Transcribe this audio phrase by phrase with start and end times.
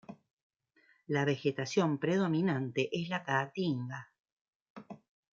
[1.05, 4.11] La vegetación predominante es la caatinga.